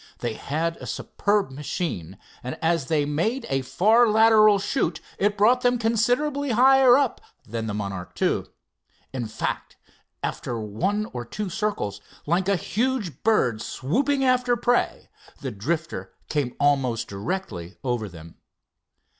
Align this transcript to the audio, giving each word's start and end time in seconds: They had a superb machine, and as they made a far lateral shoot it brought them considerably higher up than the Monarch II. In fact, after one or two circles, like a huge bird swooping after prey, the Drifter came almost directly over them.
They 0.17 0.33
had 0.33 0.77
a 0.77 0.87
superb 0.87 1.51
machine, 1.51 2.17
and 2.41 2.57
as 2.59 2.87
they 2.87 3.05
made 3.05 3.45
a 3.49 3.61
far 3.61 4.07
lateral 4.09 4.57
shoot 4.57 4.99
it 5.19 5.37
brought 5.37 5.61
them 5.61 5.77
considerably 5.77 6.49
higher 6.53 6.97
up 6.97 7.21
than 7.47 7.67
the 7.67 7.75
Monarch 7.75 8.19
II. 8.19 8.45
In 9.13 9.27
fact, 9.27 9.77
after 10.23 10.59
one 10.59 11.05
or 11.13 11.23
two 11.23 11.49
circles, 11.51 12.01
like 12.25 12.49
a 12.49 12.55
huge 12.55 13.21
bird 13.21 13.61
swooping 13.61 14.25
after 14.25 14.57
prey, 14.57 15.07
the 15.41 15.51
Drifter 15.51 16.11
came 16.29 16.55
almost 16.59 17.07
directly 17.07 17.77
over 17.83 18.09
them. 18.09 18.37